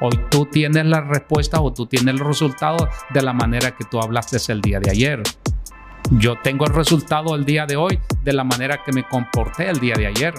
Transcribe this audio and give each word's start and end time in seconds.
Hoy 0.00 0.18
tú 0.30 0.46
tienes 0.46 0.84
la 0.84 1.00
respuesta 1.00 1.60
o 1.60 1.72
tú 1.72 1.86
tienes 1.86 2.14
el 2.14 2.20
resultado 2.20 2.88
de 3.14 3.22
la 3.22 3.32
manera 3.32 3.70
que 3.70 3.84
tú 3.84 3.98
hablaste 3.98 4.36
el 4.52 4.60
día 4.60 4.78
de 4.78 4.90
ayer. 4.90 5.22
Yo 6.10 6.36
tengo 6.42 6.66
el 6.66 6.74
resultado 6.74 7.34
el 7.34 7.44
día 7.44 7.66
de 7.66 7.76
hoy 7.76 7.98
de 8.22 8.32
la 8.32 8.44
manera 8.44 8.84
que 8.84 8.92
me 8.92 9.04
comporté 9.04 9.70
el 9.70 9.80
día 9.80 9.94
de 9.96 10.06
ayer. 10.06 10.34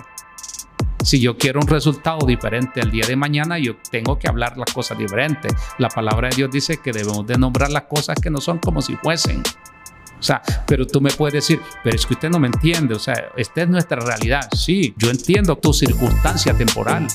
Si 1.04 1.20
yo 1.20 1.38
quiero 1.38 1.60
un 1.60 1.68
resultado 1.68 2.26
diferente 2.26 2.82
el 2.82 2.92
día 2.92 3.06
de 3.08 3.16
mañana, 3.16 3.58
yo 3.58 3.78
tengo 3.90 4.20
que 4.20 4.28
hablar 4.28 4.58
las 4.58 4.72
cosas 4.72 4.98
diferentes. 4.98 5.54
La 5.80 5.90
palabra 5.90 6.30
de 6.30 6.36
Dios 6.36 6.52
dice 6.52 6.78
que 6.78 6.92
debemos 6.92 7.26
de 7.26 7.38
nombrar 7.38 7.72
las 7.72 7.84
cosas 7.84 8.20
que 8.22 8.30
no 8.30 8.40
son 8.40 8.60
como 8.60 8.82
si 8.82 8.96
fuesen. 8.98 9.42
O 10.20 10.24
sea, 10.24 10.42
pero 10.68 10.86
tú 10.86 11.02
me 11.02 11.12
puedes 11.12 11.34
decir, 11.34 11.62
pero 11.84 11.96
es 11.96 12.06
que 12.06 12.14
usted 12.14 12.30
no 12.30 12.40
me 12.40 12.48
entiende. 12.48 12.94
O 12.96 13.00
sea, 13.00 13.32
esta 13.36 13.62
es 13.64 13.70
nuestra 13.70 14.00
realidad. 14.00 14.48
Sí, 14.56 14.94
yo 14.98 15.10
entiendo 15.10 15.58
tu 15.58 15.74
circunstancia 15.74 16.54
temporal. 16.54 17.08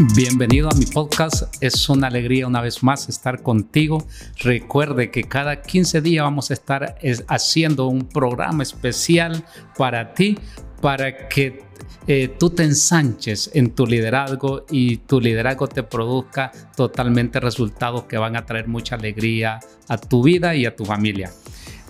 Bienvenido 0.00 0.68
a 0.70 0.74
mi 0.76 0.86
podcast. 0.86 1.52
Es 1.60 1.88
una 1.88 2.06
alegría 2.06 2.46
una 2.46 2.60
vez 2.60 2.84
más 2.84 3.08
estar 3.08 3.42
contigo. 3.42 4.06
Recuerde 4.38 5.10
que 5.10 5.24
cada 5.24 5.60
15 5.60 6.00
días 6.02 6.22
vamos 6.22 6.52
a 6.52 6.54
estar 6.54 7.00
haciendo 7.26 7.88
un 7.88 8.08
programa 8.08 8.62
especial 8.62 9.44
para 9.76 10.14
ti, 10.14 10.38
para 10.80 11.26
que 11.26 11.64
eh, 12.06 12.28
tú 12.38 12.50
te 12.50 12.62
ensanches 12.62 13.50
en 13.54 13.74
tu 13.74 13.88
liderazgo 13.88 14.66
y 14.70 14.98
tu 14.98 15.20
liderazgo 15.20 15.66
te 15.66 15.82
produzca 15.82 16.52
totalmente 16.76 17.40
resultados 17.40 18.04
que 18.04 18.18
van 18.18 18.36
a 18.36 18.46
traer 18.46 18.68
mucha 18.68 18.94
alegría 18.94 19.58
a 19.88 19.98
tu 19.98 20.22
vida 20.22 20.54
y 20.54 20.64
a 20.64 20.76
tu 20.76 20.84
familia. 20.84 21.32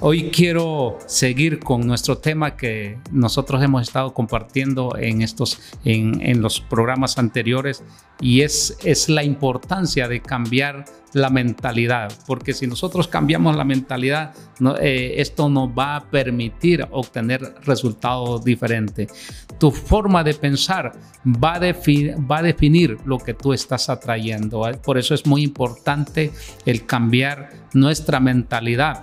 Hoy 0.00 0.30
quiero 0.30 0.96
seguir 1.06 1.58
con 1.58 1.84
nuestro 1.84 2.18
tema 2.18 2.56
que 2.56 3.00
nosotros 3.10 3.60
hemos 3.64 3.82
estado 3.82 4.14
compartiendo 4.14 4.96
en, 4.96 5.22
estos, 5.22 5.60
en, 5.84 6.40
los 6.40 6.60
programas 6.60 7.18
anteriores 7.18 7.82
y 8.20 8.42
es, 8.42 8.78
es 8.84 9.08
la 9.08 9.24
importancia 9.24 10.06
de 10.06 10.20
cambiar 10.22 10.84
la 11.14 11.30
mentalidad, 11.30 12.12
porque 12.28 12.52
si 12.52 12.68
nosotros 12.68 13.08
cambiamos 13.08 13.56
la 13.56 13.64
mentalidad, 13.64 14.34
eh, 14.80 15.14
esto 15.16 15.48
nos 15.48 15.70
va 15.70 15.96
a 15.96 16.04
permitir 16.08 16.86
obtener 16.92 17.56
resultados 17.64 18.44
diferentes. 18.44 19.12
Tu 19.58 19.72
forma 19.72 20.22
de 20.22 20.34
pensar 20.34 20.92
va 21.26 21.56
a, 21.56 21.60
va 21.60 22.38
a 22.38 22.42
definir 22.42 22.98
lo 23.04 23.18
que 23.18 23.34
tú 23.34 23.52
estás 23.52 23.88
atrayendo. 23.88 24.62
Por 24.80 24.96
eso 24.96 25.14
es 25.14 25.26
muy 25.26 25.42
importante 25.42 26.30
el 26.66 26.86
cambiar 26.86 27.50
nuestra 27.72 28.20
mentalidad 28.20 29.02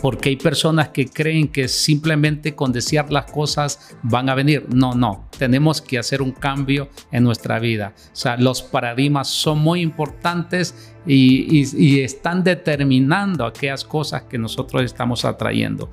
porque 0.00 0.30
hay 0.30 0.36
personas 0.36 0.88
que 0.88 1.06
creen 1.06 1.48
que 1.48 1.68
simplemente 1.68 2.54
con 2.54 2.72
desear 2.72 3.10
las 3.12 3.30
cosas 3.30 3.96
van 4.02 4.28
a 4.28 4.34
venir. 4.34 4.66
No, 4.74 4.94
no, 4.94 5.26
tenemos 5.38 5.80
que 5.80 5.98
hacer 5.98 6.22
un 6.22 6.32
cambio 6.32 6.88
en 7.10 7.24
nuestra 7.24 7.58
vida. 7.58 7.92
O 8.12 8.16
sea, 8.16 8.36
los 8.36 8.62
paradigmas 8.62 9.28
son 9.28 9.58
muy 9.58 9.80
importantes 9.80 10.94
y, 11.06 12.00
están 12.00 12.42
determinando 12.44 13.44
aquellas 13.44 13.84
cosas 13.84 14.22
que 14.22 14.38
nosotros 14.38 14.82
estamos 14.82 15.24
atrayendo. 15.24 15.90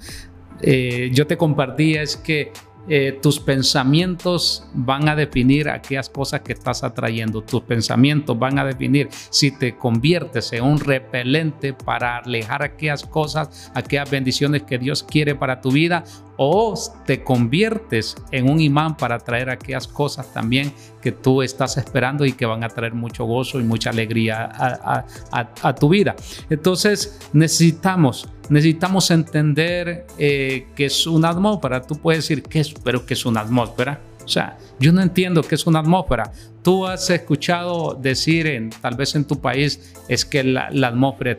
Eh, 0.62 1.12
yo 1.14 1.28
te 1.28 1.38
compartí 1.38 1.96
es 1.96 2.18
que 2.18 2.52
eh, 2.90 3.20
tus 3.22 3.40
pensamientos 3.40 4.66
van 4.74 5.10
a 5.10 5.16
definir 5.16 5.70
aquellas 5.70 6.10
cosas 6.10 6.42
que 6.42 6.54
estás 6.54 6.84
atrayendo. 6.84 7.42
Tus 7.42 7.62
pensamientos 7.62 8.38
van 8.38 8.60
a 8.60 8.66
definir 8.66 9.10
si 9.12 9.52
te 9.52 9.76
conviertes 9.76 10.54
en 10.54 10.64
un 10.64 10.80
repelente 10.80 11.74
para 11.74 12.18
alejar 12.18 12.64
aquellas 12.64 13.04
cosas, 13.04 13.72
aquellas 13.74 14.10
bendiciones 14.10 14.64
que 14.64 14.78
Dios 14.78 15.04
quiere 15.04 15.36
para 15.36 15.62
tu 15.62 15.72
vida 15.72 16.04
o 16.38 16.74
te 17.06 17.24
conviertes 17.24 18.16
en 18.32 18.50
un 18.50 18.62
imán 18.62 18.96
para 18.96 19.18
traer 19.20 19.50
aquellas 19.50 19.88
cosas 19.88 20.32
también 20.32 20.72
que 21.02 21.12
tú 21.12 21.42
estás 21.42 21.78
esperando 21.78 22.26
y 22.26 22.34
que 22.34 22.46
van 22.46 22.64
a 22.64 22.70
traer 22.70 22.94
mucho 22.94 23.26
gozo 23.26 23.60
y 23.60 23.64
mucha 23.64 23.90
alegría 23.90 24.50
a, 24.52 25.76
tu 25.76 25.90
vida. 25.90 26.16
Entonces 26.50 27.20
necesitamos, 27.34 28.28
necesitamos 28.50 29.10
entender 29.12 30.06
eh, 30.18 30.68
que 30.76 30.86
es 30.86 31.08
una 31.08 31.30
atmósfera. 31.30 31.82
Tú 31.82 31.96
puedes 31.96 32.24
decir, 32.24 32.44
¿qué 32.44 32.60
es? 32.60 32.74
Pero 32.84 33.06
que 33.06 33.14
es 33.14 33.26
una 33.26 33.42
atmósfera. 33.42 34.00
O 34.24 34.28
sea, 34.28 34.58
yo 34.80 34.92
no 34.92 35.02
entiendo 35.02 35.42
qué 35.42 35.56
es 35.56 35.66
una 35.66 35.80
atmósfera. 35.80 36.32
Tú 36.68 36.86
has 36.86 37.10
escuchado 37.10 37.98
decir, 37.98 38.46
en, 38.46 38.72
tal 38.72 38.98
vez 38.98 39.16
en 39.16 39.24
tu 39.24 39.40
país, 39.40 39.96
es 40.10 40.26
que 40.26 40.44
la, 40.44 40.68
atmósfera 40.68 41.32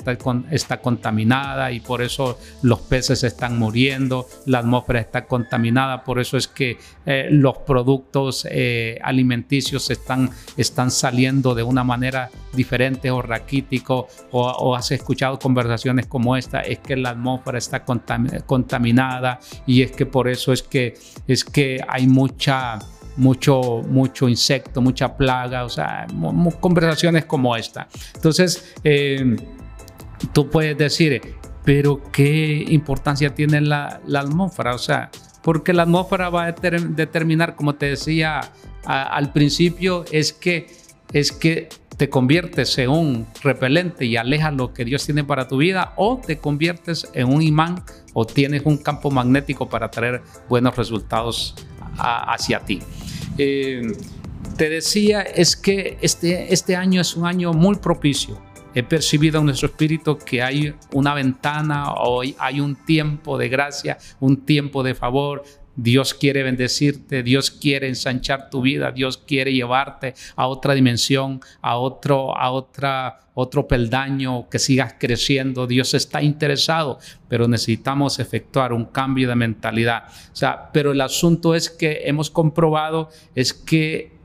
está, 0.51 0.81
contaminada 0.81 1.71
y 1.71 1.81
por 1.81 2.01
eso 2.01 2.39
los 2.63 2.81
peces 2.81 3.23
están 3.25 3.59
muriendo, 3.59 4.27
la 4.47 4.61
atmósfera 4.61 5.01
está 5.01 5.27
contaminada, 5.27 6.03
por 6.03 6.19
eso 6.19 6.39
es 6.39 6.49
que 6.49 6.79
eh, 7.05 7.29
los 7.31 7.59
productos 7.59 8.49
eh, 8.51 8.99
alimenticios 9.03 9.91
están, 9.91 10.31
saliendo 10.91 11.55
de 11.55 11.63
una 11.63 11.85
manera 11.85 12.31
diferente 12.55 13.11
o 13.11 13.21
raquítico, 13.21 14.09
o, 14.31 14.75
has 14.75 14.91
escuchado 14.93 15.39
conversaciones 15.39 16.07
como 16.07 16.39
esta, 16.39 16.63
es 16.63 16.79
que 16.79 16.97
la 16.97 17.11
atmósfera 17.11 17.59
está 17.59 17.85
contaminada 17.85 19.41
y 19.67 19.83
es 19.83 19.93
que 19.93 20.07
por 20.07 20.27
eso 20.27 20.55
es 20.55 20.63
que, 20.63 20.97
es 21.27 21.45
que 21.45 21.85
hay 21.87 22.07
mucha 22.07 22.79
mucho, 23.19 23.83
mucho 23.89 24.29
insecto, 24.29 24.81
mucha 24.81 25.17
plaga, 25.17 25.65
o 25.65 25.69
sea, 25.69 26.07
conversaciones 26.61 27.25
como 27.27 27.57
esta. 27.57 27.89
Entonces, 28.15 28.75
eh, 28.85 29.37
tú 30.33 30.49
puedes 30.49 30.79
decir, 30.79 31.21
pero 31.65 32.01
¿qué 32.13 32.65
importancia 32.69 33.35
tiene 33.35 33.61
la, 33.61 34.01
atmósfera? 34.15 34.75
O 34.75 34.79
sea, 34.79 35.11
porque 35.43 35.73
la 35.73 35.83
atmósfera 35.83 36.31
va 36.31 36.45
a 36.45 36.53
determinar, 36.53 37.57
como 37.57 37.75
te 37.75 37.87
decía 37.87 38.41
al 38.85 39.33
principio, 39.33 40.05
es 40.11 40.33
que, 40.33 40.69
es 41.13 41.33
que 41.33 41.69
te 41.97 42.09
conviertes 42.09 42.79
en 42.79 42.91
un 42.91 43.27
repelente 43.43 44.07
y 44.07 44.17
alejas 44.17 44.55
lo 44.55 44.73
que 44.73 44.85
Dios 44.85 45.05
tiene 45.05 45.25
para 45.25 45.49
tu 45.49 45.57
vida 45.57 45.93
o 45.97 46.21
te 46.25 46.39
conviertes 46.39 47.09
en 47.13 47.29
un 47.29 47.43
imán 47.43 47.83
o 48.15 48.25
tienes 48.25 48.63
un 48.65 48.79
campo 48.79 49.11
magnético 49.11 49.69
para 49.69 49.91
traer 49.91 50.23
buenos 50.49 50.77
resultados 50.77 51.57
hacia 51.99 52.61
ti. 52.61 52.81
Eh, 53.39 53.83
te 54.57 54.69
decía 54.69 55.23
es 55.23 55.57
que 55.57 55.97
este, 56.01 56.53
este 56.53 56.75
año 56.75 57.01
es 57.01 57.17
un 57.17 57.27
año 57.27 57.53
muy 57.53 57.77
propicio. 57.77 58.41
He 58.75 58.83
percibido 58.83 59.39
en 59.41 59.47
nuestro 59.47 59.69
espíritu 59.69 60.19
que 60.19 60.43
hay 60.43 60.75
una 60.93 61.15
ventana, 61.15 61.95
hoy 61.95 62.37
hay 62.39 62.61
un 62.61 62.77
tiempo 62.85 63.39
de 63.39 63.49
gracia, 63.49 63.99
un 64.21 64.45
tiempo 64.45 64.83
de 64.83 64.95
favor, 64.95 65.43
Dios 65.81 66.13
quiere 66.13 66.43
bendecirte, 66.43 67.23
Dios 67.23 67.53
quiere 67.53 67.87
ensanchar 67.87 68.51
tu 68.51 68.63
vida, 68.63 68.91
Dios 68.91 69.17
quiere 69.17 69.53
llevarte 69.53 70.15
a 70.35 70.49
otra 70.49 70.75
dimensión, 70.75 71.41
a 71.63 71.77
otro, 71.77 72.37
a 72.37 72.51
otra, 72.51 73.21
otro 73.35 73.69
peldaño, 73.69 74.49
que 74.49 74.59
sigas 74.59 74.97
creciendo. 74.99 75.69
Dios 75.69 75.95
está 75.95 76.21
interesado, 76.21 76.99
pero 77.29 77.47
necesitamos 77.47 78.19
efectuar 78.19 78.73
un 78.73 78.87
cambio 78.87 79.29
de 79.29 79.37
mentalidad. 79.37 80.09
O 80.33 80.37
sea, 80.37 80.71
pero 80.73 80.91
el 80.91 81.01
asunto 81.01 81.55
es 81.55 81.71
que 81.71 82.03
hemos 82.07 82.29
comprobado 82.29 83.11
es 83.37 83.53
que 83.55 84.19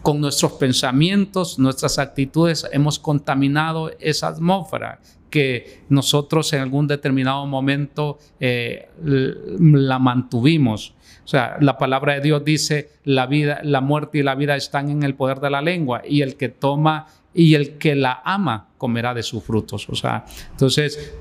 con 0.00 0.18
nuestros 0.20 0.52
pensamientos, 0.52 1.58
nuestras 1.58 1.98
actitudes, 1.98 2.66
hemos 2.72 2.98
contaminado 2.98 3.90
esa 3.98 4.28
atmósfera 4.28 5.00
que 5.36 5.82
nosotros 5.90 6.50
en 6.54 6.60
algún 6.60 6.86
determinado 6.86 7.44
momento 7.44 8.18
eh, 8.40 8.88
la 9.04 9.98
mantuvimos. 9.98 10.94
O 11.26 11.28
sea, 11.28 11.58
la 11.60 11.76
palabra 11.76 12.14
de 12.14 12.22
Dios 12.22 12.42
dice, 12.42 12.88
la 13.04 13.26
vida, 13.26 13.60
la 13.62 13.82
muerte 13.82 14.16
y 14.16 14.22
la 14.22 14.34
vida 14.34 14.56
están 14.56 14.88
en 14.88 15.02
el 15.02 15.14
poder 15.14 15.40
de 15.40 15.50
la 15.50 15.60
lengua 15.60 16.00
y 16.08 16.22
el 16.22 16.38
que 16.38 16.48
toma 16.48 17.08
y 17.34 17.54
el 17.54 17.76
que 17.76 17.94
la 17.94 18.22
ama 18.24 18.68
comerá 18.78 19.12
de 19.12 19.22
sus 19.22 19.44
frutos. 19.44 19.86
O 19.90 19.94
sea, 19.94 20.24
entonces 20.52 21.14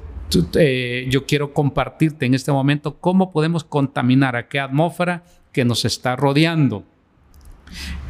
eh, 0.57 1.07
yo 1.09 1.25
quiero 1.25 1.53
compartirte 1.53 2.25
en 2.25 2.35
este 2.35 2.53
momento 2.53 2.95
cómo 3.01 3.33
podemos 3.33 3.65
contaminar 3.65 4.37
aquella 4.37 4.63
atmósfera 4.63 5.23
que 5.51 5.65
nos 5.65 5.83
está 5.83 6.15
rodeando. 6.15 6.85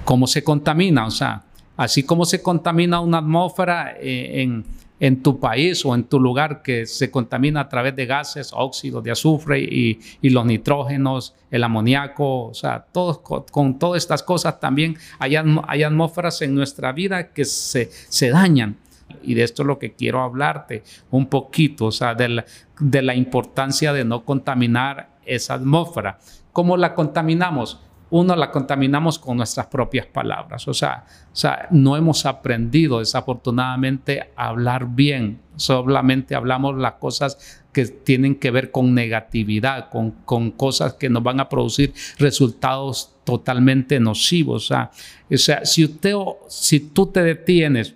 ¿Cómo 0.03 0.27
se 0.27 0.43
contamina? 0.43 1.07
O 1.07 1.11
sea, 1.11 1.45
así 1.75 2.03
como 2.03 2.25
se 2.25 2.43
contamina 2.43 2.99
una 2.99 3.17
atmósfera 3.17 3.95
eh, 3.99 4.43
en 4.43 4.65
en 4.99 5.21
tu 5.21 5.39
país 5.39 5.85
o 5.85 5.93
en 5.93 6.05
tu 6.05 6.19
lugar 6.19 6.61
que 6.61 6.85
se 6.85 7.11
contamina 7.11 7.61
a 7.61 7.69
través 7.69 7.95
de 7.95 8.05
gases, 8.05 8.51
óxidos 8.53 9.03
de 9.03 9.11
azufre 9.11 9.59
y, 9.59 9.99
los 10.29 10.45
nitrógenos, 10.45 11.35
el 11.51 11.63
amoníaco, 11.63 12.47
o 12.47 12.53
sea, 12.53 12.85
con, 12.91 13.79
todas 13.79 14.01
estas 14.01 14.23
cosas 14.23 14.59
también 14.59 14.97
hay, 15.19 15.35
atmósferas 15.35 16.41
en 16.41 16.55
nuestra 16.55 16.91
vida 16.91 17.31
que 17.31 17.45
se, 17.45 17.89
dañan. 18.29 18.77
Y 19.21 19.33
de 19.33 19.43
esto 19.43 19.63
es 19.63 19.67
lo 19.67 19.79
que 19.79 19.93
quiero 19.93 20.21
hablarte 20.21 20.83
un 21.11 21.27
poquito, 21.27 21.85
o 21.85 21.91
sea, 21.91 22.15
de 22.15 23.01
la 23.01 23.15
importancia 23.15 23.93
de 23.93 24.03
no 24.03 24.23
contaminar 24.23 25.09
esa 25.25 25.55
atmósfera. 25.55 26.19
¿Cómo 26.51 26.77
la 26.77 26.93
contaminamos? 26.93 27.79
Uno 28.17 28.33
la 28.33 28.49
contaminamos 28.49 29.19
con 29.19 29.35
nuestras 29.35 29.67
propias 29.67 30.05
palabras. 30.05 30.65
O 30.69 30.73
sea, 30.73 31.03
o 31.33 31.35
sea, 31.35 31.67
no 31.71 31.97
hemos 31.97 32.25
aprendido 32.25 32.99
desafortunadamente 32.99 34.31
a 34.37 34.47
hablar 34.47 34.87
bien. 34.87 35.41
Solamente 35.57 36.33
hablamos 36.33 36.77
las 36.77 36.93
cosas 36.93 37.61
que 37.73 37.85
tienen 37.85 38.35
que 38.35 38.51
ver 38.51 38.71
con 38.71 38.93
negatividad, 38.93 39.89
con, 39.89 40.11
con 40.11 40.51
cosas 40.51 40.93
que 40.93 41.09
nos 41.09 41.23
van 41.23 41.41
a 41.41 41.49
producir 41.49 41.93
resultados 42.17 43.13
totalmente 43.25 43.99
nocivos. 43.99 44.63
O 44.63 44.67
sea, 44.67 44.91
o 45.29 45.37
sea 45.37 45.65
si, 45.65 45.83
usted, 45.83 46.15
si 46.47 46.79
tú 46.79 47.07
te 47.07 47.21
detienes 47.21 47.95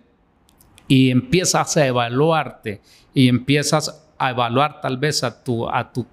y 0.90 1.12
empiezas 1.12 1.78
a 1.78 1.88
evaluarte 1.88 2.82
y 3.14 3.30
empiezas 3.30 4.09
a 4.20 4.30
evaluar 4.32 4.82
tal 4.82 4.98
vez 4.98 5.24
a 5.24 5.44
tu, 5.44 5.68
a 5.68 5.92
tu, 5.92 6.06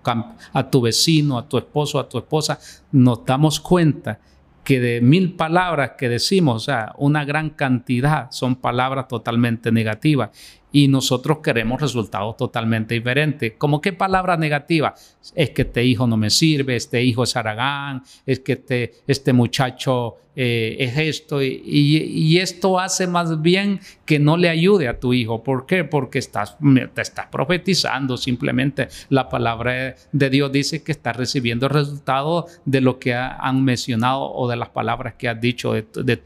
a 0.52 0.70
tu 0.70 0.80
vecino, 0.80 1.36
a 1.36 1.48
tu 1.48 1.58
esposo, 1.58 1.98
a 1.98 2.08
tu 2.08 2.18
esposa, 2.18 2.58
nos 2.92 3.24
damos 3.24 3.60
cuenta 3.60 4.20
que 4.64 4.80
de 4.80 5.00
mil 5.00 5.34
palabras 5.34 5.92
que 5.96 6.08
decimos, 6.08 6.56
o 6.56 6.64
sea, 6.64 6.92
una 6.98 7.24
gran 7.24 7.50
cantidad 7.50 8.30
son 8.30 8.56
palabras 8.56 9.06
totalmente 9.06 9.70
negativas 9.70 10.30
y 10.76 10.88
nosotros 10.88 11.38
queremos 11.38 11.80
resultados 11.80 12.36
totalmente 12.36 12.92
diferentes. 12.92 13.54
¿Cómo 13.56 13.80
qué 13.80 13.94
palabra 13.94 14.36
negativa? 14.36 14.94
Es 15.34 15.48
que 15.48 15.62
este 15.62 15.82
hijo 15.82 16.06
no 16.06 16.18
me 16.18 16.28
sirve, 16.28 16.76
este 16.76 17.02
hijo 17.02 17.22
es 17.22 17.34
aragán, 17.34 18.02
es 18.26 18.40
que 18.40 18.52
este, 18.52 18.92
este 19.06 19.32
muchacho 19.32 20.18
eh, 20.38 20.76
es 20.80 20.98
esto 20.98 21.42
y, 21.42 22.36
esto 22.36 22.78
hace 22.78 23.06
más 23.06 23.40
bien 23.40 23.80
que 24.04 24.18
no 24.18 24.36
le 24.36 24.50
ayude 24.50 24.86
a 24.86 25.00
tu 25.00 25.14
hijo. 25.14 25.42
¿Por 25.42 25.64
qué? 25.64 25.84
Porque 25.84 26.18
estás, 26.18 26.58
te 26.94 27.00
estás 27.00 27.26
profetizando 27.28 28.18
simplemente. 28.18 28.88
La 29.08 29.30
palabra 29.30 29.96
de 30.12 30.30
Dios 30.30 30.52
dice 30.52 30.82
que 30.82 30.92
estás 30.92 31.16
recibiendo 31.16 31.68
resultados 31.68 32.60
de 32.66 32.82
lo 32.82 32.98
que 32.98 33.14
han 33.14 33.64
mencionado 33.64 34.30
o 34.30 34.46
de 34.46 34.56
las 34.56 34.68
palabras 34.68 35.14
que 35.14 35.30
has 35.30 35.40
dicho, 35.40 35.72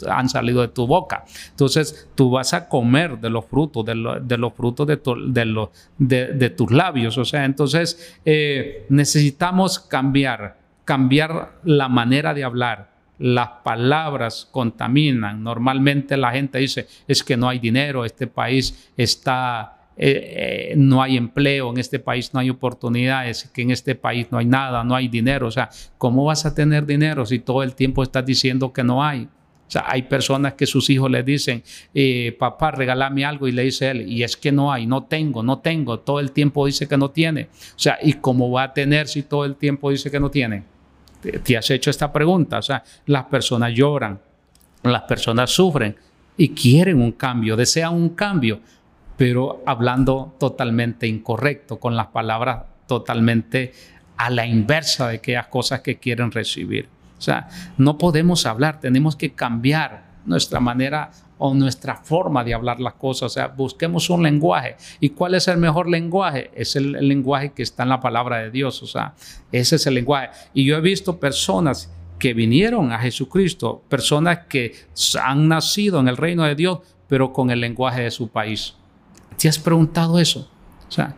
han 0.09 0.29
salido 0.29 0.63
de 0.63 0.69
tu 0.69 0.89
boca. 0.89 1.25
Entonces 1.51 2.09
tú 2.17 2.31
vas 2.31 2.53
a 2.53 2.69
comer 2.69 3.21
de 3.21 3.31
los 3.31 3.45
frutos, 3.45 3.87
de, 3.87 4.39
los 4.41 4.55
frutos 4.55 4.87
de, 4.87 4.99
de, 5.99 6.51
tus 6.51 6.73
labios. 6.73 7.19
O 7.19 7.25
sea, 7.25 7.45
entonces 7.45 8.19
eh, 8.25 8.87
necesitamos 8.89 9.79
cambiar, 9.79 10.59
cambiar 10.85 11.53
la 11.65 11.89
manera 11.89 12.35
de 12.35 12.45
hablar 12.45 12.91
las 13.21 13.49
palabras 13.63 14.49
contaminan. 14.51 15.45
Normalmente 15.45 16.17
la 16.17 16.33
gente 16.33 16.59
dice, 16.59 16.87
es 17.07 17.23
que 17.23 17.37
no 17.37 17.49
hay 17.49 17.59
dinero, 17.59 18.07
este 18.07 18.27
país 18.27 18.91
está, 18.97 19.91
eh, 19.97 20.71
eh, 20.71 20.75
no 20.77 21.03
hay 21.03 21.19
empleo, 21.19 21.71
en 21.71 21.79
este 21.79 21.99
país 21.99 22.33
no 22.33 22.41
hay 22.41 22.49
oportunidades, 22.49 23.51
que 23.53 23.61
en 23.61 23.73
este 23.73 23.95
país 23.95 24.29
no 24.31 24.39
hay 24.39 24.47
nada, 24.47 24.83
no 24.85 24.95
hay 24.95 25.09
dinero. 25.09 25.49
O 25.49 25.51
sea, 25.51 25.69
¿cómo 25.99 26.25
vas 26.25 26.47
a 26.47 26.55
tener 26.55 26.87
dinero 26.87 27.27
si 27.27 27.41
todo 27.41 27.63
el 27.63 27.75
tiempo 27.75 28.03
estás 28.03 28.25
diciendo 28.25 28.73
que 28.73 28.83
no 28.83 29.05
hay? 29.05 29.29
O 29.71 29.73
sea, 29.73 29.85
hay 29.87 30.03
personas 30.03 30.55
que 30.55 30.67
sus 30.67 30.91
hijos 30.91 31.09
le 31.09 31.23
dicen, 31.23 31.63
eh, 31.95 32.35
papá, 32.37 32.73
regálame 32.73 33.25
algo, 33.25 33.47
y 33.47 33.53
le 33.53 33.63
dice 33.63 33.89
él, 33.89 34.11
y 34.11 34.25
es 34.25 34.37
que 34.37 34.51
no 34.51 34.73
hay, 34.73 34.85
no 34.85 35.05
tengo, 35.05 35.45
no 35.45 35.61
tengo, 35.61 36.01
todo 36.01 36.19
el 36.19 36.33
tiempo 36.33 36.67
dice 36.67 36.89
que 36.89 36.97
no 36.97 37.11
tiene. 37.13 37.45
O 37.45 37.79
sea, 37.79 37.97
¿y 38.03 38.15
cómo 38.15 38.51
va 38.51 38.65
a 38.65 38.75
tener 38.75 39.07
si 39.07 39.23
todo 39.23 39.45
el 39.45 39.55
tiempo 39.55 39.91
dice 39.93 40.11
que 40.11 40.19
no 40.19 40.29
tiene? 40.29 40.65
te 41.21 41.57
has 41.57 41.71
hecho 41.71 41.91
esta 41.91 42.13
pregunta. 42.13 42.59
O 42.59 42.63
sea, 42.63 42.83
las 43.07 43.27
personas 43.27 43.73
lloran, 43.75 44.21
las 44.83 45.03
personas 45.03 45.51
sufren 45.51 45.95
y 46.37 46.49
quieren 46.49 47.01
un 47.01 47.13
cambio, 47.13 47.57
desean 47.57 47.95
un 47.95 48.11
cambio, 48.11 48.61
pero 49.17 49.63
hablando 49.67 50.35
totalmente 50.39 51.07
incorrecto, 51.07 51.79
con 51.79 51.95
las 51.95 52.09
palabras 52.09 52.65
totalmente 52.87 53.73
a 54.17 54.31
la 54.31 54.47
inversa 54.47 55.09
de 55.09 55.17
aquellas 55.17 55.47
cosas 55.47 55.81
que 55.81 55.99
quieren 55.99 56.33
recibir. 56.33 56.89
O 57.21 57.23
sea, 57.23 57.49
no 57.77 57.99
podemos 57.99 58.47
hablar, 58.47 58.81
tenemos 58.81 59.15
que 59.15 59.35
cambiar 59.35 60.05
nuestra 60.25 60.59
manera 60.59 61.11
o 61.37 61.53
nuestra 61.53 61.97
forma 61.97 62.43
de 62.45 62.55
hablar 62.55 62.81
las 62.81 62.95
cosas. 62.95 63.23
O 63.25 63.29
sea, 63.29 63.49
busquemos 63.49 64.09
un 64.09 64.23
lenguaje. 64.23 64.77
¿Y 65.01 65.11
cuál 65.11 65.35
es 65.35 65.47
el 65.47 65.59
mejor 65.59 65.87
lenguaje? 65.87 66.51
Es 66.55 66.77
el, 66.77 66.93
lenguaje 66.93 67.53
que 67.53 67.63
está 67.63 67.83
en 67.83 67.91
la 67.91 68.01
palabra 68.01 68.39
de 68.39 68.51
Dios. 68.51 68.83
O 68.83 68.87
sea, 68.87 69.13
ese 69.53 69.77
es 69.77 69.87
el 69.87 69.97
lenguaje. 69.97 70.31
Y 70.55 70.65
yo 70.65 70.79
he 70.79 70.81
visto 70.81 71.21
personas 71.21 71.93
que 72.19 72.33
vinieron 72.33 72.91
a 72.91 72.99
Jesucristo, 72.99 73.83
personas 73.91 74.47
que 74.49 74.75
han 75.23 75.47
nacido 75.47 76.01
en 76.01 76.09
el 76.09 76.17
reino 76.17 76.45
de 76.45 76.55
Dios, 76.55 76.79
pero 77.07 77.35
con 77.35 77.51
el 77.51 77.61
lenguaje 77.61 78.01
de 78.01 78.11
su 78.11 78.29
país. 78.29 78.77
¿Te 79.37 79.47
has 79.47 79.59
preguntado 79.59 80.19
eso? 80.19 80.51
O 80.89 80.91
sea, 80.91 81.15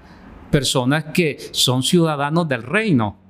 personas 0.51 1.05
que 1.15 1.39
son 1.53 1.85
ciudadanos 1.85 2.49
del 2.49 2.65
reino, 2.65 3.22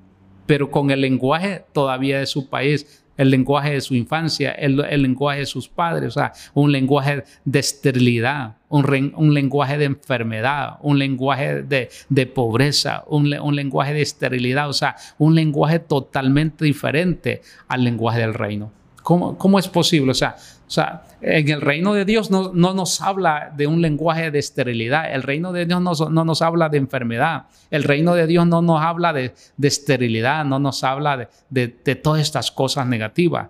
pero 0.53 0.71
con 0.71 0.91
el 0.91 1.01
lenguaje 1.01 1.65
todavía 1.73 2.19
de 2.19 2.27
su 2.27 2.51
país 2.51 3.03
el 3.17 3.31
lenguaje 3.31 3.73
de 3.73 3.81
su 3.81 3.95
infancia, 3.95 4.53
el, 4.53 4.77
lenguaje 5.01 5.41
de 5.41 5.47
sus 5.47 5.67
padres, 5.67 6.09
o 6.09 6.11
sea, 6.11 6.35
un 6.53 6.71
lenguaje 6.71 7.25
de 7.47 7.59
esterilidad, 7.59 8.57
un, 8.69 9.15
un 9.17 9.33
lenguaje 9.33 9.79
de 9.79 9.87
enfermedad, 9.87 10.77
un 10.83 10.99
lenguaje 10.99 11.63
de, 11.63 11.89
de 12.11 12.27
pobreza, 12.27 13.03
un, 13.07 13.33
un, 13.33 13.57
lenguaje 13.57 13.95
de 13.95 14.03
esterilidad, 14.03 14.69
o 14.69 14.75
sea, 14.75 14.95
un 15.17 15.35
lenguaje 15.35 15.79
totalmente 15.79 16.67
diferente 16.67 17.41
al 17.67 17.85
lenguaje 17.85 18.21
del 18.21 18.35
reino. 18.35 18.73
¿Cómo, 19.03 19.59
es 19.59 19.69
posible? 19.69 20.13
O 20.13 20.15
sea, 20.15 20.37
o 20.67 20.71
sea, 20.71 21.03
en 21.21 21.49
el 21.49 21.61
reino 21.61 21.93
de 21.93 22.05
Dios 22.05 22.31
no, 22.31 22.53
nos 22.53 23.01
habla 23.01 23.53
de 23.55 23.67
un 23.67 23.83
lenguaje 23.83 24.31
de 24.31 24.39
esterilidad, 24.39 25.13
el 25.13 25.23
reino 25.23 25.53
de 25.53 25.67
Dios 25.67 25.81
no, 25.81 26.25
nos 26.25 26.43
habla 26.43 26.69
de 26.69 26.79
enfermedad, 26.79 27.47
el 27.71 27.85
reino 27.85 28.15
de 28.15 28.27
Dios 28.27 28.47
no 28.47 28.63
nos 28.63 28.81
habla 28.81 29.13
de, 29.13 29.35
esterilidad, 29.61 30.45
no 30.45 30.59
nos 30.59 30.85
habla 30.85 31.29
de, 31.51 31.69
todas 31.97 32.23
estas 32.23 32.51
cosas 32.51 32.87
negativas. 32.87 33.49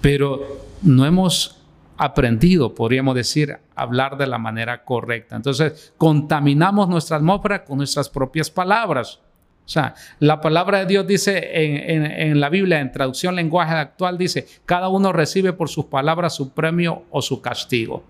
pero 0.00 0.64
no 0.82 1.06
hemos 1.06 1.62
aprendido, 1.96 2.74
podríamos 2.74 3.14
decir, 3.14 3.58
hablar 3.74 4.16
de 4.16 4.26
la 4.26 4.38
manera 4.38 4.84
correcta. 4.84 5.36
Entonces, 5.36 5.92
contaminamos 5.96 6.88
nuestra 6.88 7.16
atmósfera 7.16 7.64
con 7.64 7.78
nuestras 7.78 8.08
propias 8.08 8.50
palabras. 8.50 9.20
O 9.64 9.68
sea, 9.72 9.94
la 10.18 10.40
palabra 10.40 10.80
de 10.80 10.86
Dios 10.86 11.06
dice 11.06 11.50
en, 11.54 12.40
la 12.40 12.48
Biblia, 12.48 12.80
en 12.80 12.90
traducción 12.92 13.36
lenguaje 13.36 13.74
actual, 13.74 14.18
dice, 14.18 14.46
cada 14.66 14.88
uno 14.88 15.12
recibe 15.12 15.52
por 15.52 15.68
sus 15.68 15.86
palabras 15.86 16.34
su 16.34 16.52
premio 16.52 17.04
o 17.10 17.22
su 17.22 17.40
castigo. 17.40 18.04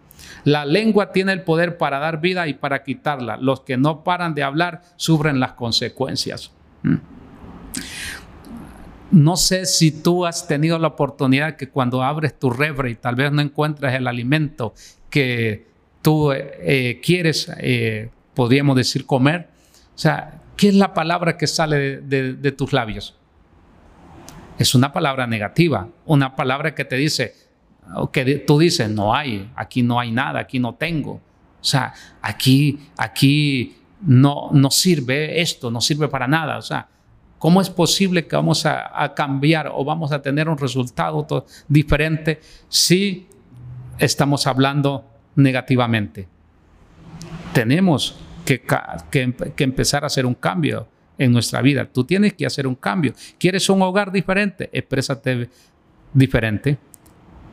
La 0.44 0.64
lengua 0.64 1.12
tiene 1.12 1.32
el 1.32 1.42
poder 1.42 1.76
para 1.76 1.98
dar 1.98 2.20
vida 2.20 2.48
y 2.48 2.54
para 2.54 2.82
quitarla. 2.82 3.36
Los 3.36 3.60
que 3.60 3.76
no 3.76 4.02
paran 4.02 4.34
de 4.34 4.42
hablar 4.42 4.82
sufren 4.96 5.40
las 5.40 5.52
consecuencias. 5.52 6.50
Mm. 6.82 6.96
No 9.12 9.36
sé 9.36 9.66
si 9.66 9.90
tú 9.90 10.24
has 10.24 10.48
tenido 10.48 10.78
la 10.78 10.88
oportunidad 10.88 11.56
que 11.56 11.68
cuando 11.68 12.02
abres 12.02 12.38
tu 12.38 12.48
refri 12.48 12.92
y 12.92 12.94
tal 12.94 13.14
vez 13.14 13.30
no 13.30 13.42
encuentres 13.42 13.94
el 13.94 14.06
alimento 14.06 14.72
que 15.10 15.66
tú 16.00 16.32
eh, 16.32 16.98
quieres, 17.04 17.52
eh, 17.58 18.08
podríamos 18.34 18.74
decir, 18.74 19.04
comer. 19.04 19.51
O 20.02 20.04
sea, 20.04 20.42
¿Qué 20.62 20.68
es 20.68 20.74
la 20.74 20.94
palabra 20.94 21.36
que 21.36 21.48
sale 21.48 22.00
de, 22.00 22.52
tus 22.52 22.72
labios? 22.72 23.16
Es 24.58 24.76
una 24.76 24.92
palabra 24.92 25.26
negativa, 25.26 25.88
una 26.04 26.36
palabra 26.36 26.74
que 26.74 26.84
te 26.84 26.94
dice, 26.94 27.34
que 28.12 28.36
tú 28.46 28.60
dices, 28.60 28.88
no 28.88 29.14
hay, 29.14 29.50
aquí 29.56 29.82
no 29.82 29.98
hay 29.98 30.12
nada, 30.12 30.38
aquí 30.38 30.60
no 30.60 30.74
tengo. 30.74 31.14
O 31.14 31.64
sea, 31.64 31.92
aquí, 32.20 32.78
aquí 32.96 33.76
no, 34.02 34.50
no 34.52 34.70
sirve 34.70 35.40
esto, 35.40 35.68
no 35.70 35.80
sirve 35.80 36.06
para 36.06 36.28
nada. 36.28 36.58
O 36.58 36.62
sea, 36.62 36.86
¿cómo 37.40 37.60
es 37.60 37.70
posible 37.70 38.26
que 38.26 38.36
vamos 38.36 38.64
a, 38.64 39.02
a 39.02 39.14
cambiar 39.14 39.68
o 39.74 39.84
vamos 39.84 40.12
a 40.12 40.22
tener 40.22 40.48
un 40.48 40.58
resultado 40.58 41.44
diferente 41.66 42.40
si 42.68 43.26
estamos 43.98 44.46
hablando 44.46 45.04
negativamente? 45.34 46.28
Tenemos 47.52 48.21
que, 48.44 48.62
que, 49.10 49.64
empezar 49.64 50.04
a 50.04 50.06
hacer 50.06 50.26
un 50.26 50.34
cambio 50.34 50.88
en 51.18 51.32
nuestra 51.32 51.62
vida. 51.62 51.88
Tú 51.92 52.04
tienes 52.04 52.34
que 52.34 52.46
hacer 52.46 52.66
un 52.66 52.74
cambio. 52.74 53.14
¿Quieres 53.38 53.68
un 53.68 53.82
hogar 53.82 54.12
diferente? 54.12 54.70
Exprésate 54.72 55.48
diferente. 56.12 56.78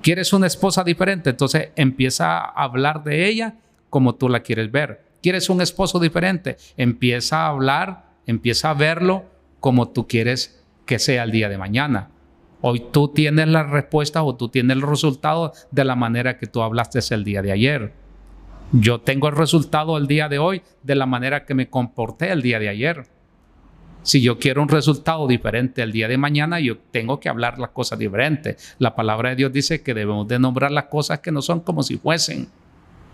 ¿Quieres 0.01 0.33
una 0.33 0.47
esposa 0.47 0.83
diferente? 0.83 1.29
Entonces 1.29 1.69
empieza 1.75 2.37
a 2.37 2.63
hablar 2.63 3.03
de 3.03 3.27
ella 3.27 3.55
como 3.89 4.15
tú 4.15 4.29
la 4.29 4.41
quieres 4.41 4.71
ver. 4.71 5.03
¿Quieres 5.21 5.49
un 5.49 5.61
esposo 5.61 5.99
diferente? 5.99 6.57
Empieza 6.77 7.43
a 7.43 7.47
hablar, 7.49 8.05
empieza 8.25 8.69
a 8.69 8.73
verlo 8.73 9.25
como 9.59 9.89
tú 9.89 10.07
quieres 10.07 10.63
que 10.85 10.99
sea 10.99 11.23
el 11.23 11.31
día 11.31 11.49
de 11.49 11.57
mañana. 11.57 12.09
Hoy 12.61 12.83
tú 12.91 13.09
tienes 13.09 13.47
la 13.47 13.63
respuesta 13.63 14.23
o 14.23 14.35
tú 14.35 14.49
tienes 14.49 14.75
el 14.75 14.81
resultado 14.81 15.53
de 15.71 15.85
la 15.85 15.95
manera 15.95 16.37
que 16.37 16.47
tú 16.47 16.61
hablaste 16.61 16.99
el 17.13 17.23
día 17.23 17.41
de 17.41 17.51
ayer. 17.51 17.93
Yo 18.71 19.01
tengo 19.01 19.27
el 19.27 19.35
resultado 19.35 19.97
el 19.97 20.05
día 20.05 20.29
de 20.29 20.37
hoy 20.37 20.61
de 20.83 20.95
la 20.95 21.07
manera 21.07 21.45
que 21.45 21.55
me 21.55 21.69
comporté 21.69 22.31
el 22.31 22.43
día 22.43 22.59
de 22.59 22.69
ayer. 22.69 23.07
Si 24.03 24.21
yo 24.21 24.37
quiero 24.37 24.61
un 24.61 24.69
resultado 24.69 25.27
diferente 25.27 25.81
el 25.81 25.91
día 25.91 26.07
de 26.07 26.17
mañana, 26.17 26.59
yo 26.59 26.77
tengo 26.77 27.19
que 27.19 27.29
hablar 27.29 27.57
las 27.57 27.71
cosas 27.71 27.97
diferentes. 27.97 28.75
La 28.77 28.95
palabra 28.95 29.31
de 29.31 29.37
Dios 29.37 29.51
dice 29.51 29.81
que 29.81 29.93
debemos 29.93 30.27
de 30.27 30.37
nombrar 30.37 30.71
las 30.71 30.85
cosas 30.85 31.19
que 31.19 31.31
no 31.31 31.41
son 31.41 31.61
como 31.61 31.81
si 31.81 31.97
fuesen. 31.97 32.47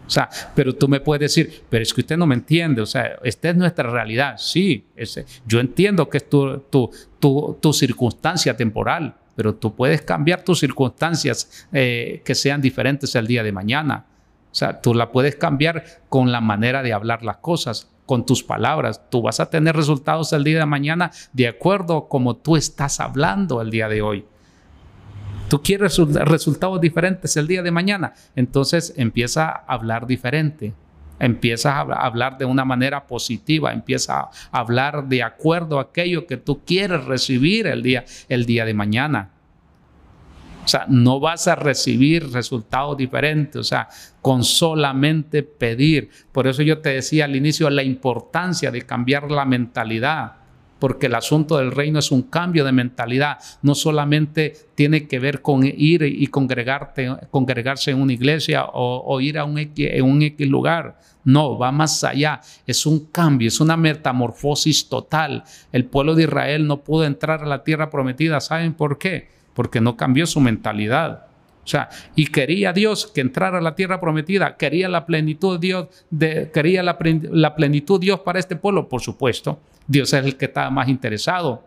O 0.05 0.09
sea, 0.09 0.29
pero 0.53 0.75
tú 0.75 0.87
me 0.87 0.99
puedes 0.99 1.21
decir, 1.21 1.63
pero 1.69 1.81
es 1.81 1.93
que 1.93 2.01
usted 2.01 2.17
no 2.17 2.27
me 2.27 2.35
entiende. 2.35 2.81
O 2.81 2.85
sea, 2.85 3.17
esta 3.23 3.49
es 3.49 3.55
nuestra 3.55 3.89
realidad. 3.89 4.35
Sí, 4.37 4.85
ese, 4.95 5.25
yo 5.47 5.61
entiendo 5.61 6.09
que 6.09 6.17
es 6.17 6.29
tu, 6.29 6.59
tu, 6.69 6.91
tu, 7.17 7.57
tu 7.61 7.73
circunstancia 7.73 8.55
temporal, 8.55 9.15
pero 9.35 9.55
tú 9.55 9.73
puedes 9.73 10.01
cambiar 10.01 10.43
tus 10.43 10.59
circunstancias 10.59 11.67
eh, 11.71 12.21
que 12.25 12.35
sean 12.35 12.61
diferentes 12.61 13.15
el 13.15 13.25
día 13.25 13.41
de 13.41 13.51
mañana. 13.53 14.05
O 14.55 14.57
sea, 14.57 14.79
tú 14.79 14.93
la 14.93 15.11
puedes 15.11 15.35
cambiar 15.35 15.83
con 16.07 16.31
la 16.31 16.39
manera 16.39 16.81
de 16.81 16.93
hablar 16.93 17.23
las 17.23 17.37
cosas. 17.37 17.91
con 18.05 18.23
tus 18.23 18.43
palabras. 18.43 19.01
Tú 19.09 19.23
vas 19.23 19.39
a 19.39 19.49
tener 19.49 19.75
resultados 19.75 20.31
el 20.31 20.43
día 20.43 20.59
de 20.59 20.65
mañana 20.67 21.11
de 21.33 21.47
acuerdo 21.47 22.07
como 22.07 22.35
tú 22.35 22.55
estás 22.55 22.99
hablando 22.99 23.61
el 23.61 23.71
día 23.71 23.89
de 23.89 24.03
hoy. 24.03 24.25
Tú 25.49 25.63
quieres 25.63 25.97
resultados 25.97 26.79
diferentes 26.79 27.35
el 27.35 27.47
día 27.47 27.63
de 27.63 27.71
mañana, 27.71 28.13
entonces 28.35 28.93
empieza 28.95 29.49
a 29.49 29.63
hablar 29.67 30.05
diferente. 30.05 30.73
Empieza 31.17 31.77
a 31.77 31.81
hablar 31.81 32.37
de 32.37 32.45
una 32.45 32.63
manera 32.63 33.07
positiva, 33.07 33.73
empieza 33.73 34.19
a 34.19 34.29
hablar 34.51 35.07
de 35.07 35.23
acuerdo 35.23 35.79
a 35.79 35.83
aquello 35.83 36.27
que 36.27 36.37
tú 36.37 36.61
quieres 36.63 37.05
recibir 37.05 37.65
el 37.65 37.81
día, 37.81 38.05
el 38.29 38.45
día 38.45 38.65
de 38.65 38.75
mañana. 38.75 39.31
O 40.65 40.67
sea, 40.67 40.85
no 40.89 41.19
vas 41.19 41.47
a 41.47 41.53
recibir 41.53 42.31
resultados 42.31 42.97
diferentes, 42.97 43.55
o 43.55 43.63
sea, 43.63 43.87
con 44.19 44.43
solamente 44.43 45.43
pedir. 45.43 46.09
Por 46.31 46.47
eso 46.47 46.63
yo 46.63 46.79
te 46.79 46.89
decía 46.89 47.25
al 47.25 47.35
inicio 47.35 47.69
la 47.69 47.83
importancia 47.83 48.71
de 48.71 48.81
cambiar 48.81 49.29
la 49.29 49.45
mentalidad, 49.45 50.37
porque 50.79 51.05
el 51.05 51.13
asunto 51.13 51.57
del 51.57 51.71
reino 51.71 51.99
es 51.99 52.11
un 52.11 52.23
cambio 52.23 52.65
de 52.65 52.71
mentalidad. 52.71 53.37
No 53.61 53.75
solamente 53.75 54.55
tiene 54.73 55.07
que 55.07 55.19
ver 55.19 55.43
con 55.43 55.63
ir 55.63 56.01
y 56.01 56.25
congregarse 56.27 57.91
en 57.91 58.01
una 58.01 58.13
iglesia 58.13 58.65
o, 58.73 59.21
ir 59.21 59.37
a 59.37 59.45
un 59.45 59.59
en 59.59 60.03
un 60.03 60.23
X 60.23 60.49
lugar. 60.49 60.99
No, 61.23 61.59
va 61.59 61.71
más 61.71 62.03
allá. 62.03 62.41
Es 62.65 62.87
un 62.87 63.05
cambio, 63.11 63.49
es 63.49 63.59
una 63.59 63.77
metamorfosis 63.77 64.89
total. 64.89 65.43
El 65.71 65.85
pueblo 65.85 66.15
de 66.15 66.23
Israel 66.23 66.65
no 66.65 66.83
pudo 66.83 67.05
entrar 67.05 67.43
a 67.43 67.47
la 67.47 67.63
tierra 67.63 67.91
prometida. 67.91 68.39
¿Saben 68.41 68.73
por 68.73 68.97
qué? 68.97 69.34
Porque 69.55 69.81
no 69.81 69.97
cambió 69.97 70.27
su 70.27 70.39
mentalidad. 70.39 71.25
O 71.63 71.67
sea, 71.67 71.89
y 72.15 72.27
quería 72.27 72.73
Dios 72.73 73.07
que 73.07 73.21
entrara 73.21 73.57
a 73.57 73.61
la 73.61 73.73
tierra 73.73 73.99
prometida, 73.99 74.55
quería 74.55 74.87
la 74.87 75.07
plenitud 75.07 75.59
de 75.59 75.67
Dios, 75.67 75.87
quería 76.53 76.83
la, 76.83 76.95
la 77.31 77.55
plenitud 77.55 77.99
Dios 77.99 78.19
para 78.19 78.37
este 78.37 78.55
pueblo, 78.55 78.87
por 78.87 79.01
supuesto. 79.01 79.59
Dios 79.87 80.13
es 80.13 80.23
el 80.23 80.37
que 80.37 80.45
estaba 80.45 80.69
más 80.69 80.87
interesado. 80.89 81.63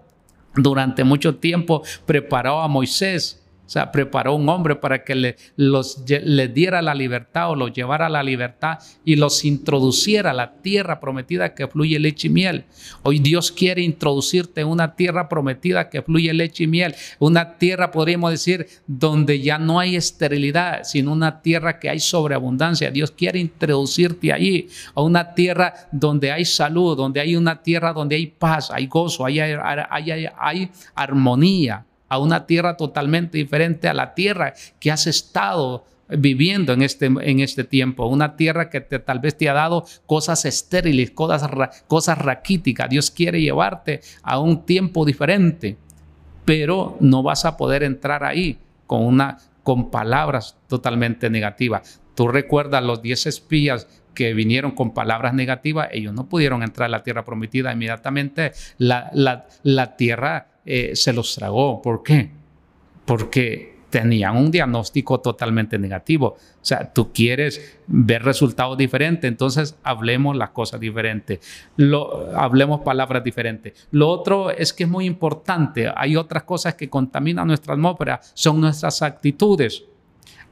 Durante 0.54 1.02
mucho 1.02 1.36
tiempo 1.36 1.82
preparó 2.06 2.60
a 2.60 2.68
Moisés 2.68 3.42
o 3.68 3.70
sea, 3.70 3.92
preparó 3.92 4.34
un 4.34 4.48
hombre 4.48 4.76
para 4.76 5.04
que 5.04 5.14
le, 5.14 5.36
los, 5.56 6.06
diera 6.06 6.80
la 6.80 6.94
libertad 6.94 7.50
o 7.50 7.54
los 7.54 7.70
llevara 7.70 8.06
a 8.06 8.08
la 8.08 8.22
libertad 8.22 8.78
y 9.04 9.16
los 9.16 9.44
introduciera 9.44 10.30
a 10.30 10.32
la 10.32 10.54
tierra 10.54 11.00
prometida 11.00 11.54
que 11.54 11.68
fluye 11.68 11.98
leche 11.98 12.28
y 12.28 12.30
miel. 12.30 12.64
Hoy 13.02 13.18
Dios 13.18 13.52
quiere 13.52 13.82
introducirte 13.82 14.62
en 14.62 14.68
una 14.68 14.96
tierra 14.96 15.28
prometida 15.28 15.90
que 15.90 16.00
fluye 16.00 16.32
leche 16.32 16.64
y 16.64 16.66
miel. 16.66 16.94
Una 17.18 17.58
tierra, 17.58 17.90
podríamos 17.90 18.30
decir, 18.30 18.66
donde 18.86 19.42
ya 19.42 19.58
no 19.58 19.78
hay 19.78 19.96
esterilidad, 19.96 20.84
sino 20.84 21.12
una 21.12 21.42
tierra 21.42 21.78
que 21.78 21.90
hay 21.90 22.00
sobreabundancia. 22.00 22.90
Dios 22.90 23.10
quiere 23.10 23.38
introducirte 23.38 24.32
allí, 24.32 24.70
a 24.94 25.02
una 25.02 25.34
tierra 25.34 25.74
donde 25.92 26.32
hay 26.32 26.46
salud, 26.46 26.96
donde 26.96 27.20
hay 27.20 27.36
una 27.36 27.62
tierra 27.62 27.92
donde 27.92 28.16
hay 28.16 28.28
paz, 28.28 28.70
hay 28.70 28.86
gozo, 28.86 29.26
hay, 29.26 29.40
hay, 29.40 30.26
hay 30.38 30.70
armonía 30.94 31.84
a 32.08 32.18
una 32.18 32.46
tierra 32.46 32.76
totalmente 32.76 33.38
diferente 33.38 33.88
a 33.88 33.94
la 33.94 34.14
tierra 34.14 34.54
que 34.80 34.90
has 34.90 35.06
estado 35.06 35.84
viviendo 36.08 36.72
en 36.72 36.82
este, 36.82 37.06
en 37.06 37.40
este 37.40 37.64
tiempo, 37.64 38.06
una 38.06 38.36
tierra 38.36 38.70
que 38.70 38.80
te, 38.80 38.98
tal 38.98 39.18
vez 39.18 39.36
te 39.36 39.48
ha 39.48 39.52
dado 39.52 39.84
cosas 40.06 40.44
estériles, 40.44 41.10
cosas, 41.10 41.50
cosas 41.86 42.18
raquíticas. 42.18 42.88
Dios 42.88 43.10
quiere 43.10 43.40
llevarte 43.40 44.00
a 44.22 44.38
un 44.38 44.64
tiempo 44.64 45.04
diferente, 45.04 45.76
pero 46.44 46.96
no 47.00 47.22
vas 47.22 47.44
a 47.44 47.56
poder 47.56 47.82
entrar 47.82 48.24
ahí 48.24 48.58
con, 48.86 49.04
una, 49.04 49.38
con 49.62 49.90
palabras 49.90 50.56
totalmente 50.66 51.28
negativas. 51.28 52.00
Tú 52.14 52.28
recuerdas 52.28 52.82
los 52.82 53.02
10 53.02 53.26
espías 53.26 53.86
que 54.14 54.34
vinieron 54.34 54.72
con 54.72 54.94
palabras 54.94 55.34
negativas, 55.34 55.88
ellos 55.92 56.12
no 56.12 56.28
pudieron 56.28 56.64
entrar 56.64 56.86
a 56.86 56.88
la 56.88 57.04
tierra 57.04 57.24
prometida 57.24 57.72
inmediatamente. 57.72 58.52
La, 58.78 59.10
la, 59.12 59.46
la 59.62 59.96
tierra 59.96 60.47
eh, 60.70 60.94
se 60.94 61.14
los 61.14 61.34
tragó. 61.34 61.80
¿Por 61.80 62.02
qué? 62.02 62.30
Porque 63.06 63.78
tenían 63.88 64.36
un 64.36 64.50
diagnóstico 64.50 65.18
totalmente 65.18 65.78
negativo. 65.78 66.36
O 66.36 66.38
sea, 66.60 66.92
tú 66.92 67.10
quieres 67.10 67.78
ver 67.86 68.22
resultados 68.22 68.76
diferentes, 68.76 69.26
entonces 69.26 69.78
hablemos 69.82 70.36
las 70.36 70.50
cosas 70.50 70.78
diferentes, 70.78 71.40
lo, 71.76 72.36
hablemos 72.36 72.80
palabras 72.80 73.24
diferentes. 73.24 73.88
Lo 73.92 74.10
otro 74.10 74.50
es 74.50 74.74
que 74.74 74.84
es 74.84 74.90
muy 74.90 75.06
importante, 75.06 75.90
hay 75.96 76.16
otras 76.16 76.42
cosas 76.42 76.74
que 76.74 76.90
contaminan 76.90 77.46
nuestra 77.46 77.72
atmósfera, 77.72 78.20
son 78.34 78.60
nuestras 78.60 79.00
actitudes. 79.00 79.84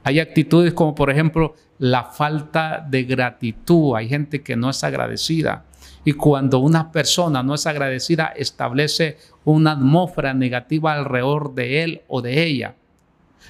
Hay 0.03 0.19
actitudes 0.19 0.73
como 0.73 0.95
por 0.95 1.11
ejemplo 1.11 1.53
la 1.77 2.05
falta 2.05 2.83
de 2.89 3.03
gratitud, 3.03 3.95
hay 3.95 4.09
gente 4.09 4.41
que 4.41 4.55
no 4.55 4.71
es 4.71 4.83
agradecida. 4.83 5.66
Y 6.07 6.13
cuando 6.13 6.59
una 6.59 6.89
persona 6.89 7.43
no 7.43 7.53
es 7.53 7.67
agradecida, 7.67 8.27
establece 8.27 9.17
una 9.43 9.73
atmósfera 9.73 10.33
negativa 10.33 10.93
alrededor 10.93 11.53
de 11.53 11.83
él 11.83 12.01
o 12.07 12.21
de 12.21 12.45
ella. 12.45 12.75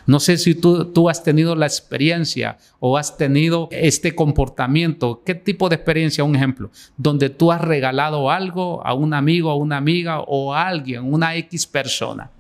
No 0.07 0.19
sé 0.19 0.39
si 0.39 0.55
tú, 0.55 0.85
tú, 0.85 1.07
has 1.07 1.21
tenido 1.21 1.55
la 1.55 1.67
experiencia 1.67 2.57
o 2.79 2.97
has 2.97 3.15
tenido 3.15 3.69
este 3.69 4.15
comportamiento. 4.15 5.21
¿Qué 5.23 5.35
tipo 5.35 5.69
de 5.69 5.75
experiencia? 5.75 6.23
Un 6.23 6.35
ejemplo, 6.35 6.71
donde 6.97 7.29
tú 7.29 7.51
has 7.51 7.61
regalado 7.61 8.31
algo 8.31 8.83
a 8.83 8.95
un 8.95 9.13
amigo, 9.13 9.51
a 9.51 9.55
una 9.55 9.77
amiga 9.77 10.21
o 10.21 10.51
a 10.51 10.67
alguien, 10.67 11.13
una 11.13 11.35
X 11.35 11.67
persona. 11.67 12.31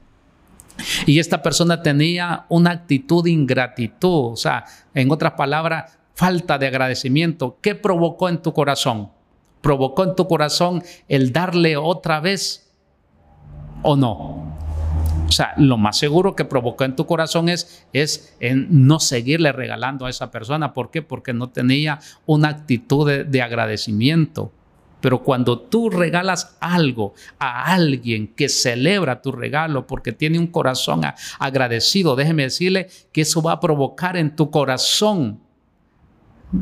Y 1.05 1.19
esta 1.19 1.43
persona 1.43 1.83
tenía 1.83 2.47
una 2.49 2.71
actitud 2.71 3.23
de 3.23 3.29
ingratitud, 3.29 4.31
o 4.31 4.35
sea, 4.35 4.65
en 4.95 5.11
otras 5.11 5.33
palabras, 5.33 5.95
falta 6.15 6.57
de 6.57 6.65
agradecimiento. 6.65 7.59
¿Qué 7.61 7.75
provocó 7.75 8.29
en 8.29 8.41
tu 8.41 8.51
corazón? 8.51 9.15
Provocó 9.61 10.03
en 10.03 10.15
tu 10.15 10.27
corazón 10.27 10.83
el 11.07 11.31
darle 11.31 11.77
otra 11.77 12.19
vez 12.19 12.73
o 13.83 13.95
no. 13.95 14.57
O 15.27 15.31
sea, 15.31 15.53
lo 15.57 15.77
más 15.77 15.97
seguro 15.97 16.35
que 16.35 16.45
provocó 16.45 16.85
en 16.85 16.95
tu 16.95 17.05
corazón 17.05 17.49
es, 17.49 17.85
es 17.91 18.35
en 18.39 18.87
no 18.87 18.99
seguirle 18.99 19.51
regalando 19.51 20.05
a 20.05 20.09
esa 20.09 20.31
persona. 20.31 20.73
¿Por 20.73 20.89
qué? 20.89 21.01
Porque 21.01 21.33
no 21.33 21.49
tenía 21.49 21.99
una 22.25 22.47
actitud 22.47 23.07
de, 23.07 23.23
de 23.25 23.41
agradecimiento. 23.41 24.53
Pero 25.01 25.23
cuando 25.23 25.59
tú 25.59 25.89
regalas 25.89 26.57
algo 26.59 27.13
a 27.39 27.73
alguien 27.73 28.27
que 28.27 28.49
celebra 28.49 29.21
tu 29.21 29.31
regalo 29.31 29.85
porque 29.85 30.11
tiene 30.11 30.39
un 30.39 30.47
corazón 30.47 31.01
agradecido, 31.39 32.15
déjeme 32.15 32.43
decirle 32.43 32.87
que 33.11 33.21
eso 33.21 33.41
va 33.41 33.53
a 33.53 33.59
provocar 33.59 34.17
en 34.17 34.35
tu 34.35 34.49
corazón 34.49 35.39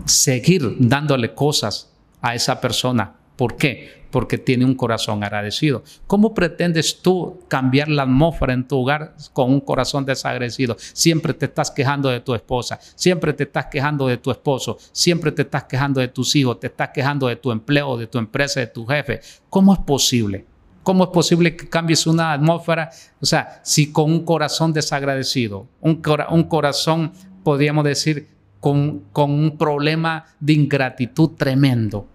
seguir 0.06 0.76
dándole 0.80 1.34
cosas 1.34 1.95
a 2.26 2.34
esa 2.34 2.60
persona. 2.60 3.14
¿Por 3.36 3.56
qué? 3.56 4.04
Porque 4.10 4.40
tiene 4.40 4.66
un 4.66 4.74
corazón 4.74 5.24
agradecido. 5.24 5.84
¿Cómo 6.08 6.34
pretendes 6.34 7.04
tú 7.04 7.40
cambiar 7.48 7.88
la 7.88 8.04
atmósfera 8.04 8.54
en 8.54 8.68
tu 8.68 8.80
hogar 8.80 9.14
con 9.32 9.52
un 9.52 9.60
corazón 9.60 10.06
desagradecido? 10.06 10.76
Siempre 10.80 11.36
te 11.36 11.46
estás 11.46 11.70
quejando 11.70 12.10
de 12.10 12.22
tu 12.22 12.34
esposa, 12.34 12.80
siempre 12.96 13.34
te 13.34 13.44
estás 13.44 13.68
quejando 13.68 14.08
de 14.08 14.18
tu 14.18 14.32
esposo, 14.32 14.78
siempre 14.92 15.32
te 15.34 15.44
estás 15.44 15.66
quejando 15.66 16.02
de 16.02 16.08
tus 16.08 16.36
hijos, 16.36 16.60
te 16.60 16.68
estás 16.68 16.90
quejando 16.92 17.28
de 17.28 17.36
tu 17.36 17.52
empleo, 17.52 17.96
de 17.96 18.08
tu 18.08 18.18
empresa, 18.18 18.60
de 18.60 18.68
tu 18.68 18.88
jefe. 18.88 19.20
¿Cómo 19.50 19.74
es 19.74 19.80
posible? 19.80 20.46
¿Cómo 20.82 21.04
es 21.04 21.10
posible 21.12 21.56
que 21.56 21.70
cambies 21.70 22.08
una 22.08 22.34
atmósfera? 22.34 22.90
O 23.22 23.26
sea, 23.28 23.60
si 23.64 23.92
con 23.92 24.12
un 24.12 24.26
corazón 24.26 24.74
desagradecido, 24.74 25.68
un, 25.80 26.02
corazón, 26.02 27.12
podríamos 27.44 27.84
decir, 27.84 28.30
con 28.60 29.04
un 29.14 29.58
problema 29.60 30.26
de 30.40 30.54
ingratitud 30.54 31.32
tremendo 31.38 32.08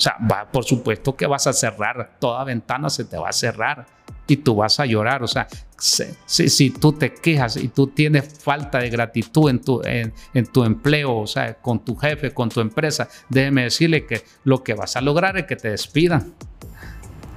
o 0.00 0.02
sea, 0.02 0.16
va, 0.32 0.50
por 0.50 0.64
supuesto 0.64 1.14
que 1.14 1.26
vas 1.26 1.46
a 1.46 1.52
cerrar, 1.52 2.16
toda 2.18 2.42
ventana 2.42 2.88
se 2.88 3.04
te 3.04 3.18
va 3.18 3.28
a 3.28 3.32
cerrar 3.34 3.86
y 4.26 4.38
tú 4.38 4.54
vas 4.54 4.80
a 4.80 4.86
llorar. 4.86 5.22
O 5.22 5.26
sea, 5.26 5.46
si, 5.76 6.48
si 6.48 6.70
tú 6.70 6.94
te 6.94 7.12
quejas 7.12 7.58
y 7.58 7.68
tú 7.68 7.88
tienes 7.88 8.38
falta 8.42 8.78
de 8.78 8.88
gratitud 8.88 9.50
en 9.50 9.60
tu, 9.60 9.82
en, 9.84 10.14
en, 10.32 10.46
tu 10.46 10.64
empleo, 10.64 11.18
o 11.18 11.26
sea, 11.26 11.52
con 11.52 11.84
tu 11.84 11.94
jefe, 11.96 12.30
con 12.30 12.48
tu 12.48 12.62
empresa, 12.62 13.10
déjeme 13.28 13.64
decirle 13.64 14.06
que 14.06 14.24
lo 14.44 14.64
que 14.64 14.72
vas 14.72 14.96
a 14.96 15.02
lograr 15.02 15.36
es 15.36 15.44
que 15.44 15.56
te 15.56 15.68
despidan. 15.68 16.32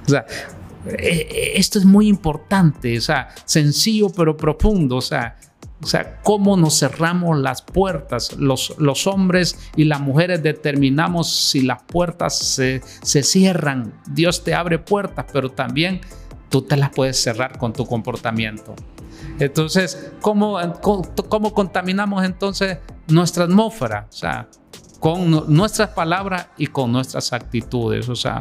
O 0.06 0.08
sea, 0.08 0.24
e, 0.86 1.28
e, 1.30 1.58
esto 1.58 1.78
es 1.78 1.84
muy 1.84 2.08
importante, 2.08 2.96
o 2.96 3.02
sea, 3.02 3.28
sencillo 3.44 4.08
pero 4.08 4.38
profundo, 4.38 4.96
o 4.96 5.02
sea, 5.02 5.36
o 5.84 5.86
sea, 5.86 6.18
cómo 6.22 6.56
nos 6.56 6.78
cerramos 6.78 7.38
las 7.38 7.60
puertas. 7.60 8.32
Los, 8.38 8.74
los 8.78 9.06
hombres 9.06 9.58
y 9.76 9.84
las 9.84 10.00
mujeres 10.00 10.42
determinamos 10.42 11.28
si 11.28 11.60
las 11.60 11.82
puertas 11.82 12.38
se, 12.38 12.80
se 13.02 13.22
cierran. 13.22 13.92
Dios 14.06 14.44
te 14.44 14.54
abre 14.54 14.78
puertas, 14.78 15.26
pero 15.30 15.50
también 15.50 16.00
tú 16.48 16.62
te 16.62 16.78
las 16.78 16.88
puedes 16.88 17.22
cerrar 17.22 17.58
con 17.58 17.74
tu 17.74 17.84
comportamiento. 17.84 18.74
Entonces, 19.38 20.10
¿cómo, 20.22 20.58
cómo 20.80 21.52
contaminamos 21.52 22.24
entonces 22.24 22.78
nuestra 23.08 23.44
atmósfera? 23.44 24.06
O 24.08 24.12
sea, 24.12 24.48
con 25.00 25.54
nuestras 25.54 25.90
palabras 25.90 26.48
y 26.56 26.68
con 26.68 26.92
nuestras 26.92 27.34
actitudes. 27.34 28.08
O 28.08 28.16
sea, 28.16 28.40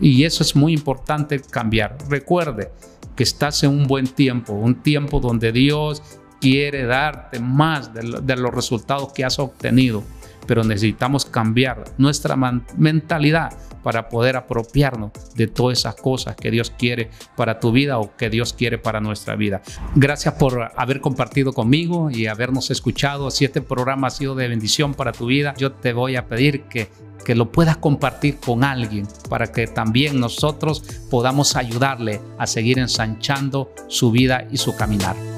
y 0.00 0.22
eso 0.22 0.44
es 0.44 0.54
muy 0.54 0.72
importante 0.74 1.40
cambiar. 1.40 1.98
Recuerde 2.08 2.70
que 3.16 3.24
estás 3.24 3.64
en 3.64 3.70
un 3.70 3.88
buen 3.88 4.06
tiempo, 4.06 4.52
un 4.52 4.76
tiempo 4.76 5.18
donde 5.18 5.50
Dios 5.50 6.20
quiere 6.44 6.84
darte 6.84 7.40
más 7.40 7.94
de, 7.94 8.36
los 8.36 8.54
resultados 8.54 9.14
que 9.14 9.24
has 9.24 9.38
obtenido. 9.38 10.04
pero 10.46 10.62
necesitamos 10.62 11.24
cambiar 11.24 11.84
nuestra 11.96 12.36
mentalidad 12.76 13.54
para 13.82 14.10
poder 14.10 14.36
apropiarnos 14.36 15.10
de 15.34 15.46
todas 15.46 15.78
esas 15.78 15.94
cosas 15.94 16.36
que 16.36 16.50
Dios 16.50 16.68
quiere 16.70 17.08
para 17.34 17.60
tu 17.60 17.72
vida 17.72 17.98
o 17.98 18.14
que 18.14 18.28
Dios 18.28 18.52
quiere 18.52 18.76
para 18.76 19.00
nuestra 19.00 19.36
vida. 19.36 19.62
Gracias 19.94 20.34
por 20.34 20.70
haber 20.76 21.00
compartido 21.00 21.54
conmigo 21.54 22.10
y 22.10 22.26
habernos 22.26 22.70
escuchado. 22.70 23.30
Si 23.30 23.46
este 23.46 23.62
programa 23.62 24.08
ha 24.08 24.10
sido 24.10 24.34
de 24.34 24.48
bendición 24.48 24.92
para 24.92 25.12
tu 25.12 25.24
vida, 25.24 25.54
yo 25.56 25.72
te 25.72 25.94
voy 25.94 26.16
a 26.16 26.26
pedir 26.26 26.64
que 26.64 26.90
que 27.24 27.34
lo 27.34 27.50
puedas 27.50 27.78
compartir 27.78 28.38
con 28.38 28.62
alguien 28.62 29.08
para 29.28 29.50
que 29.50 29.66
también 29.66 30.20
nosotros 30.20 30.84
podamos 31.10 31.56
ayudarle 31.56 32.20
a 32.38 32.46
seguir 32.46 32.78
ensanchando 32.78 33.72
su 33.88 34.10
vida 34.12 34.46
y 34.52 34.58
su 34.58 34.76
caminar. 34.76 35.33